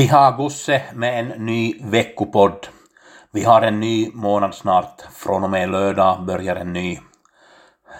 [0.00, 2.66] Vi har Gusse med en ny veckopodd.
[3.32, 5.02] Vi har en ny månad snart.
[5.12, 6.98] Från och med lördag börjar en ny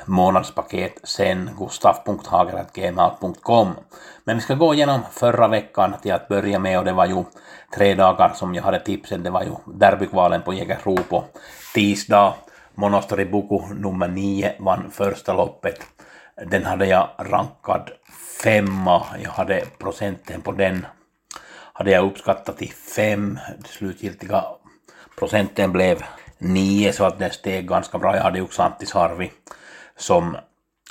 [0.05, 3.69] månadspaket sen gustaf.hager.gmail.com.
[4.25, 7.25] Men vi ska gå igenom förra veckan till att börja med och det var ju
[7.75, 9.23] tre dagar som jag hade tipsen.
[9.23, 11.25] Det var ju derbykvalen på Jägersro på
[11.75, 12.35] tisdag.
[12.75, 15.81] Monostori Buku nummer 9 vann första loppet.
[16.47, 17.91] Den hade jag rankad
[18.43, 19.03] femma.
[19.23, 20.87] Jag hade procenten på den
[21.81, 23.39] hade jag uppskattat till 5.
[23.65, 24.45] Slutgiltiga
[25.19, 26.03] procenten blev
[26.39, 28.17] 9, så att den steg ganska bra.
[28.17, 29.33] Jag hade ju Xantti Sarvi
[29.97, 30.37] som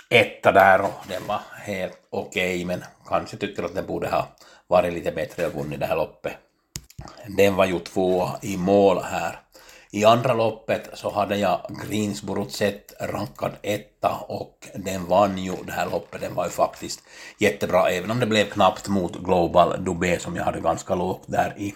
[0.09, 4.27] etta där och den var helt okej okay, men kanske tycker att den borde ha
[4.67, 6.33] varit lite bättre och vunnit det här loppet.
[7.27, 9.39] Den var ju två i mål här.
[9.91, 15.71] I andra loppet så hade jag Greensboro sett rankad etta och den vann ju det
[15.71, 16.21] här loppet.
[16.21, 17.03] Den var ju faktiskt
[17.37, 21.53] jättebra, även om det blev knappt mot Global Dubé som jag hade ganska lågt där
[21.57, 21.75] i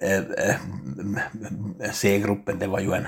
[0.00, 0.56] eh, eh,
[1.92, 2.58] C-gruppen.
[2.58, 3.06] Det var ju en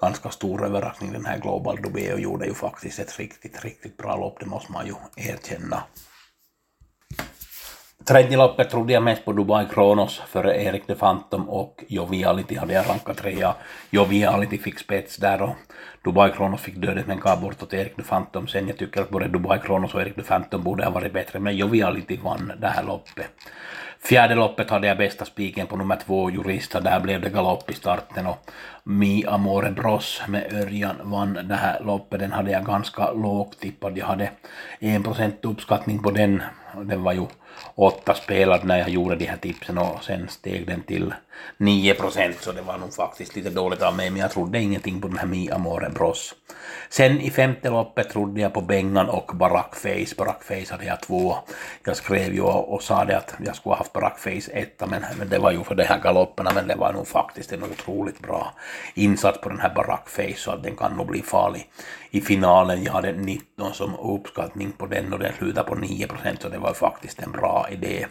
[0.00, 4.16] ganska stor överraskning den här Global Dubé och gjorde ju faktiskt ett riktigt, riktigt bra
[4.16, 5.82] lopp, det måste man ju erkänna.
[8.10, 12.72] Tredje loppet trodde jag mest på Dubai Kronos före Erik de Phantom och Joviality hade
[12.72, 13.54] jag rankat trea.
[13.90, 15.56] Joviality fick spets där och
[16.04, 18.68] Dubai Kronos fick dödet men gav bort åt Erik de Phantom sen.
[18.68, 21.56] Jag tycker att både Dubai Kronos och Erik de Phantom borde ha varit bättre men
[21.56, 23.30] Joviality vann det här loppet.
[24.02, 26.80] Fjärde loppet hade jag bästa spiken på nummer två, Jurista.
[26.80, 28.50] Där blev det galopp i starten och
[28.84, 32.20] Mi Amore Bros med Örjan vann det här loppet.
[32.20, 33.98] Den hade jag ganska lågt tippad.
[33.98, 34.30] Jag hade
[34.78, 36.42] en procent uppskattning på den.
[36.74, 37.26] Den var ju
[37.74, 41.14] åtta spelad när jag gjorde de här tipsen och sen steg den till
[41.56, 45.00] 9 procent så det var nog faktiskt lite dåligt av mig men jag trodde ingenting
[45.00, 46.34] på den här Mi Amore Bros.
[46.88, 50.14] Sen i femte loppet trodde jag på Bengan och Barack Face.
[50.16, 51.36] Barack Face hade jag två.
[51.84, 54.86] Jag skrev ju och, och sa det att jag skulle ha haft Barack Face etta
[54.86, 57.62] men, men det var ju för de här galopperna men det var nog faktiskt en
[57.62, 58.54] otroligt bra
[58.94, 61.70] insats på den här Barack Face så att den kan nog bli farlig
[62.10, 62.84] i finalen.
[62.84, 66.58] Jag hade 19 som uppskattning på den och den slutade på 9 procent så det
[66.60, 68.06] var faktiskt en bra idé.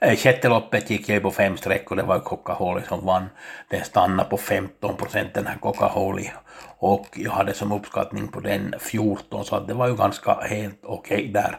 [0.00, 3.26] Eh, sjätte loppet gick jag ju på fem streck och det var Coca-Cola som vann.
[3.68, 6.30] Den stannade på 15 procent den här Coca-Cola
[6.78, 10.80] och jag hade som uppskattning på den 14 så att det var ju ganska helt
[10.82, 11.58] okej okay där.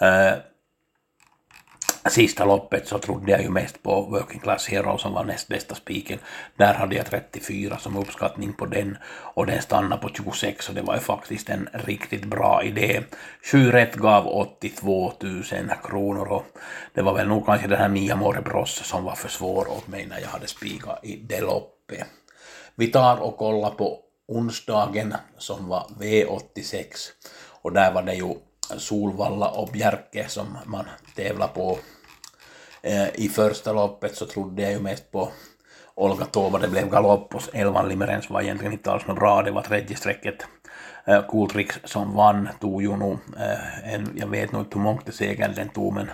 [0.00, 0.38] Eh,
[2.10, 5.74] Sista loppet så trodde jag ju mest på Working Class Hero som var näst bästa
[5.74, 6.18] spiken.
[6.56, 10.82] Där hade jag 34 som uppskattning på den och den stannade på 26 och det
[10.82, 13.02] var ju faktiskt en riktigt bra idé.
[13.52, 15.42] 7 rätt gav 82 000
[15.84, 16.44] kronor och
[16.94, 20.06] det var väl nog kanske den här Mia Morebros som var för svår åt mig
[20.06, 22.06] när jag hade spikat i det loppet.
[22.74, 26.84] Vi tar och kollar på onsdagen som var V86
[27.62, 28.34] och där var det ju
[28.76, 30.84] Solvalla och Bjerke som man
[31.16, 31.78] tävlar på
[32.86, 35.28] Eh, I första loppet så trodde jag ju mest på
[35.94, 39.50] Olga Tova, det blev galopp och elvan Limerens var egentligen inte alls något bra, det
[39.50, 40.46] var tredje strecket.
[41.04, 45.14] Eh, Cooltrix som vann tog ju nog, eh, en, jag vet nog inte hur mångt
[45.14, 46.10] segern den tog men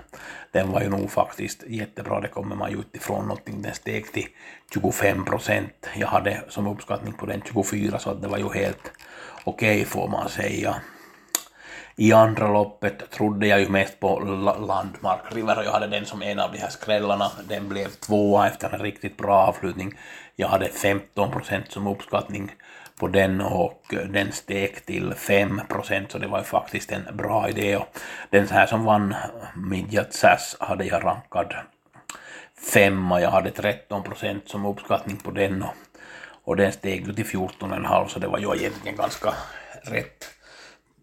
[0.52, 4.26] den var ju nog faktiskt jättebra, det kommer man ju utifrån någonting, den steg till
[4.74, 5.88] 25 procent.
[5.96, 8.92] Jag hade som uppskattning på den 24 så att det var ju helt
[9.44, 10.74] okej okay, får man säga.
[11.96, 14.18] I andra loppet trodde jag ju mest på
[14.68, 17.30] Landmark River och jag hade den som en av de här skrällarna.
[17.48, 19.98] Den blev tvåa efter en riktigt bra avslutning.
[20.36, 22.52] Jag hade 15 procent som uppskattning
[22.98, 27.48] på den och den steg till 5 procent så det var ju faktiskt en bra
[27.48, 27.76] idé.
[27.76, 27.98] Och
[28.30, 29.14] den här som vann
[29.56, 31.54] Midjat Sass hade jag rankad
[32.72, 33.20] femma.
[33.20, 35.74] Jag hade 13 procent som uppskattning på den och,
[36.44, 39.34] och den steg till 14,5 så det var ju egentligen ganska
[39.82, 40.31] rätt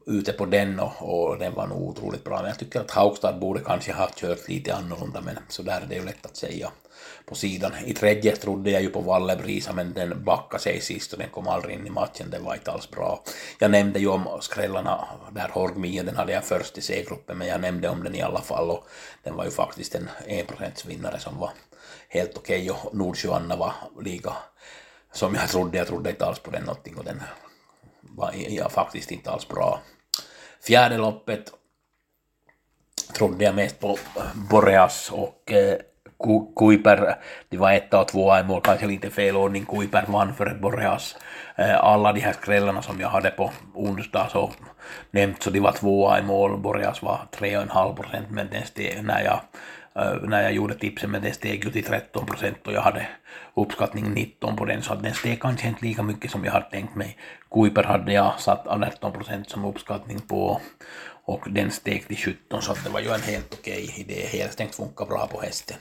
[0.09, 2.37] ute på den och, och den var nog otroligt bra.
[2.37, 5.85] Men jag tycker att Haugstad borde kanske ha kört lite annorlunda men så där är
[5.85, 6.71] det ju lätt att säga
[7.25, 7.71] på sidan.
[7.85, 11.47] I tredje trodde jag ju på Vallebrisa men den backade sig sist och den kom
[11.47, 13.23] aldrig in i matchen, det var inte alls bra.
[13.59, 17.61] Jag nämnde ju om skrällarna där Horgmia, den hade jag först i C-gruppen men jag
[17.61, 18.87] nämnde om den i alla fall och
[19.23, 21.49] den var ju faktiskt en 1% vinnare som var
[22.09, 22.83] helt okej okay.
[22.83, 24.33] och Nordsjöanna var lika
[25.11, 27.21] som jag trodde, jag trodde inte alls på den någonting och den
[28.01, 29.79] var ja, faktiskt inte alls bra.
[30.67, 31.51] Fjärde loppet.
[33.17, 33.97] Trodde jag mest på
[34.51, 35.53] Boreas och
[36.55, 37.15] Kuiper,
[37.49, 41.15] det var etta och tvåa i mål, kanske lite fel ordning, Kuiper vann före Boreas.
[41.55, 44.51] Eh, alla de här skrällarna som jag hade på onsdag så
[45.11, 48.47] nämnt så de var tvåa i mål, Boreas var 3,5 procent men
[49.01, 49.41] när jag
[50.21, 53.07] när jag gjorde tipsen men den steg ju till 13 procent och jag hade
[53.53, 56.69] uppskattning 19 på den så att den steg kanske inte lika mycket som jag hade
[56.69, 57.17] tänkt mig.
[57.51, 60.61] Kuiper hade jag satt 18 procent som uppskattning på
[61.25, 64.27] och den steg till 17 så att det var ju en helt okej idé.
[64.31, 65.77] Helstängt funkar bra på hästen.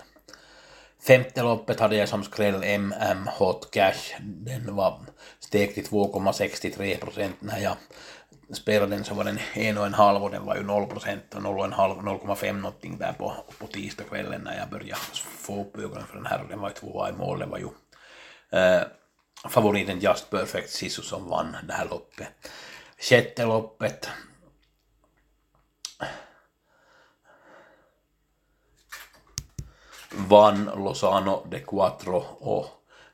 [1.02, 4.16] Femte loppet hade jag som skräll MM Hot Cash.
[4.20, 5.00] Den var
[5.40, 7.36] steg till 2,63 procent.
[7.40, 7.76] När jag
[8.52, 11.34] spelade den så var den en och en halv och den var ju 0 procent
[11.34, 16.16] och 0,5 0,5 någonting där på, på tisdagskvällen när jag började få upp ögonen för
[16.16, 17.38] den här och den var ju tvåa i mål.
[17.38, 17.68] Den var ju
[18.58, 18.82] eh,
[19.48, 22.28] favoriten Just Perfect Sisu som vann det här loppet.
[22.98, 24.08] Sjätte loppet
[30.10, 32.66] vann Lozano de Quattro och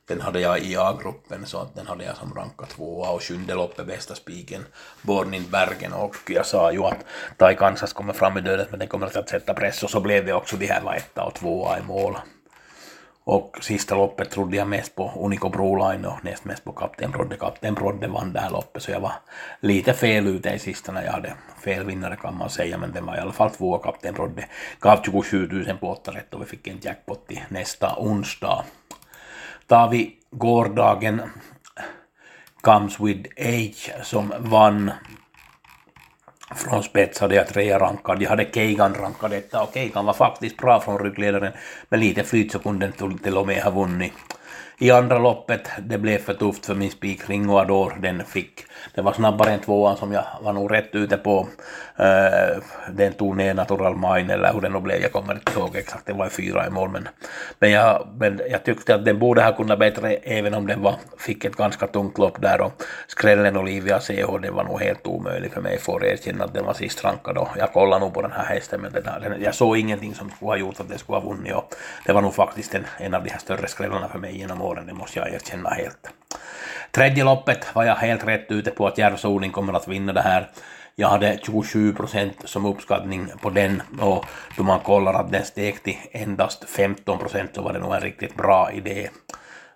[0.06, 3.10] den hade jag i A-gruppen så att den hade jag som ranka tvåa.
[3.10, 4.66] Och sjunde loppet bästa spiken
[5.02, 5.92] Bornin Bergen.
[5.92, 7.04] Och jag sa ju att
[7.38, 9.82] Tai Kansas kommer fram i döden men den kommer att sätta press.
[9.82, 12.16] Och så blev det också de här var etta och tvåa i mål.
[13.26, 17.36] Och sista loppet trodde jag mest på Unico Broline och näst mest på Kapten Brodde.
[17.36, 19.12] Kapten Brodde vann det här loppet så jag var
[19.60, 21.34] lite fel ute i sista när jag hade
[21.64, 24.46] fel vinnare kan man säga men den var i alla fall tvåa Kapten Brodde.
[24.80, 28.64] Gav 27 000 på 8 rätt och vi fick en jackpot till nästa onsdag.
[29.66, 31.22] Tar vi gårdagen
[32.60, 34.90] Comes with Age som vann
[36.54, 38.22] från spets hade jag trea rankad.
[38.22, 41.52] Jag hade Keigan rankad detta och Keigan var faktiskt bra från ryggledaren.
[41.88, 44.12] Med lite flyt så kunde den till och med ha vunnit.
[44.78, 49.12] I andra loppet, det blev för tufft för min spik Ringoador, den fick det var
[49.12, 51.48] snabbare än tvåan som jag var nog rätt ute på.
[51.96, 52.62] Eh,
[52.92, 56.06] den tog ner Natural Mine eller hur den nu blev, jag kommer inte ihåg exakt,
[56.06, 56.90] det var fyra i mål.
[56.90, 57.08] Men,
[57.58, 60.94] men, jag, men jag tyckte att den borde ha kunnat bättre även om den var,
[61.18, 65.52] fick ett ganska tungt lopp där och skrällen Olivia CH, det var nog helt omöjlig
[65.52, 68.32] för mig får erkänna att den var sist rankad och jag kollade nog på den
[68.32, 71.18] här hästen men den, den, jag såg ingenting som skulle ha gjort att den skulle
[71.18, 71.74] ha vunnit och
[72.06, 74.86] det var nog faktiskt en, en av de här större skrällarna för mig genom åren,
[74.86, 76.08] det måste jag erkänna helt.
[76.90, 80.50] Tredje loppet var jag helt rätt ute på att Järvsö kommer att vinna det här.
[80.94, 84.24] Jag hade 27 procent som uppskattning på den och
[84.56, 88.00] då man kollar att den steg till endast 15 procent så var det nog en
[88.00, 89.10] riktigt bra idé.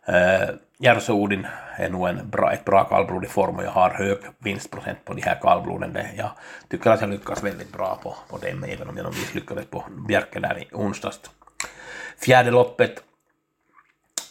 [0.08, 1.46] Uh, Järvsö Odin
[1.76, 5.14] är nog en bra, ett bra kallblod i form och jag har hög vinstprocent på
[5.14, 5.99] de här kallbloden.
[6.17, 6.31] Jag
[6.69, 10.41] tycker att jag lyckas väldigt bra på, på dem även om jag misslyckades på Bjerke
[10.41, 11.20] där i onsdags.
[12.19, 13.02] Fjärde loppet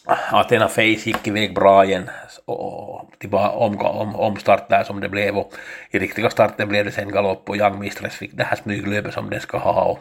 [0.08, 2.10] Athena Face gick iväg bra igen
[2.44, 5.52] och tillbaka om, om, omstart där som det blev och
[5.90, 9.30] i riktiga starten blev det sen galopp och Young Mistress fick det här smyglöpet som
[9.30, 9.98] den ska ha och,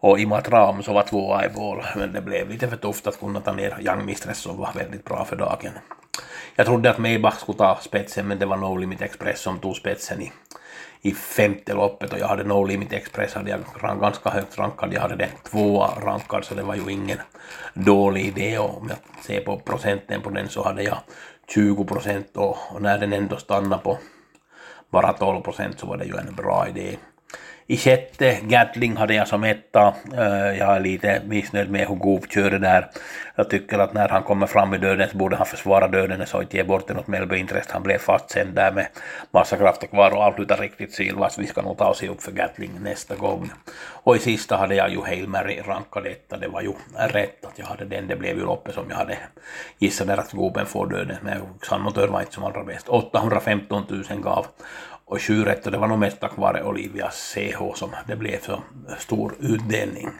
[0.00, 1.48] och Imatram så var tvåa i
[1.96, 5.04] men det blev lite för tufft att kunna ta ner Young Mistress som var väldigt
[5.04, 5.72] bra för dagen.
[6.54, 9.76] Jag trodde att Maybach skulle ta spetsen men det var No Limit Express som tog
[9.76, 10.32] spetsen i
[11.06, 13.60] i femte loppet och jag hade No Limit Express hade jag
[14.00, 14.92] ganska högt rankad.
[14.92, 17.18] Jag hade den tvåa rankad så det var ju ingen
[17.74, 20.98] dålig idé och om jag ser på procenten på den så hade jag
[21.54, 23.98] 20 procent och, och när den ändå stannade på
[24.90, 26.96] bara 12 procent så var det ju en bra idé.
[27.68, 29.94] I sjätte Gatling hade jag som etta.
[30.12, 32.90] Eh, jag är lite missnöjd med hur Goof körde där.
[33.34, 36.42] Jag tycker att när han kommer fram i döden så borde han försvara döden så
[36.42, 37.70] inte ge bort den åt Melby Interest.
[37.70, 38.86] Han blev fastsänd där med
[39.30, 41.38] massa krafter kvar och avslutar riktigt silvas.
[41.38, 43.50] Vi ska nog ta oss upp för Gatling nästa gång.
[43.78, 46.36] Och i sista hade jag ju Hail Mary rankad etta.
[46.36, 48.06] Det var ju rätt att jag hade den.
[48.06, 49.18] Det blev ju loppet som jag hade
[49.78, 51.16] gissat Där att Goopen får döden.
[51.20, 52.88] Men Sannotör var inte som allra bäst.
[52.88, 54.46] 815 000 gav
[55.06, 58.40] och sju rätt och det var nog mest tack vare Olivias CH som det blev
[58.40, 58.62] så
[58.98, 60.10] stor utdelning.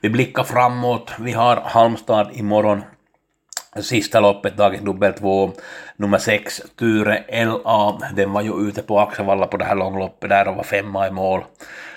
[0.00, 1.12] Vi blickar framåt.
[1.18, 2.82] Vi har Halmstad imorgon.
[3.82, 5.52] Sista loppet, dagens dubbel 2,
[5.96, 7.98] nummer 6, Ture LA.
[8.14, 11.10] Den var ju ute på Axevalla på det här långloppet där och var femma i
[11.10, 11.44] mål.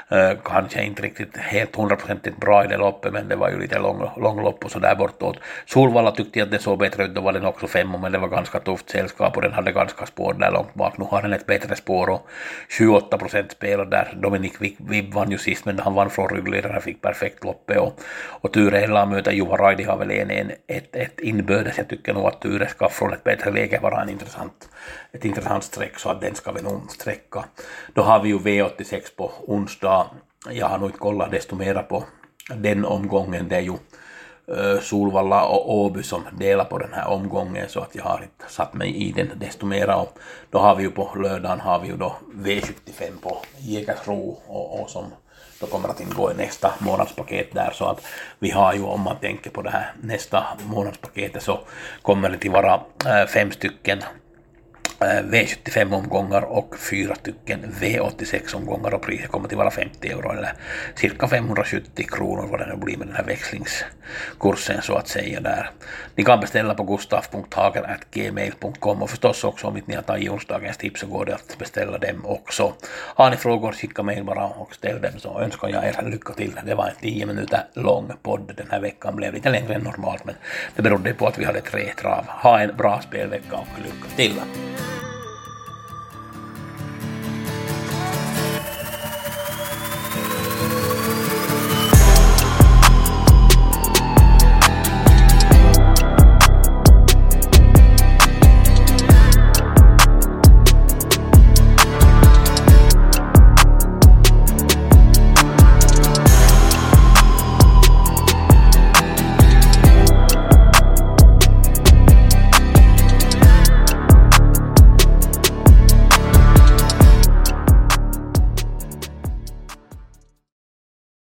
[0.10, 3.80] Eh, kanske inte riktigt helt hundraprocentigt bra i det loppet men det var ju lite
[3.80, 5.38] lång, långlopp och sådär bortåt.
[5.66, 8.18] Solvalla tyckte jag att det såg bättre ut, då var den också femma men det
[8.18, 10.98] var ganska tufft sällskap och den hade ganska spår där långt bak.
[10.98, 12.28] Nu har den ett bättre spår och
[12.70, 17.02] 28 procent spel där Dominik Vibb vann ju sist men han vann från ryggledaren fick
[17.02, 21.20] perfekt loppet och, och Ture Ella möter Juha Raidi har väl en, en, ett, ett
[21.20, 21.78] inbördes.
[21.78, 24.70] Jag tycker nog att Ture ska från ett bättre läge vara en intressant,
[25.12, 27.46] ett intressant streck så att den ska vi nog sträcka.
[27.94, 29.93] Då har vi ju V86 på onsdag
[30.52, 32.04] jag har nog inte kollat desto mera på
[32.56, 33.48] den omgången.
[33.50, 33.74] Det är ju
[34.48, 38.54] eh, Solvalla och Åby som delar på den här omgången så att jag har inte
[38.54, 40.20] satt mig i den desto mera och
[40.50, 44.90] då har vi ju på lördagen har vi ju då V75 på Jägersro och, och
[44.90, 45.06] som
[45.60, 48.06] då kommer att ingå i nästa månadspaket där så att
[48.40, 51.60] vi har ju om man tänker på det här nästa månadspaketet så
[52.02, 54.00] kommer det till vara eh, fem stycken
[55.04, 60.54] Eh, V75-omgångar och fyra stycken V86-omgångar och priset kommer att vara 50 euro eller
[60.96, 65.70] cirka 570 kronor vad det nu blir med den här växlingskursen så att säga där.
[66.16, 71.00] Ni kan beställa på gustaf.hager.gmail.com och förstås också om inte ni har tagit onsdagens tips
[71.00, 72.74] så går det att beställa dem också.
[72.90, 76.60] Har ni frågor skicka mejl bara och ställ dem så önskar jag er lycka till.
[76.66, 80.26] Det var en 10 minuter lång podd den här veckan, blev lite längre än normalt
[80.26, 80.36] men
[80.76, 82.26] det berodde på att vi hade tre trav.
[82.28, 84.40] Ha en bra spelvecka och lycka till!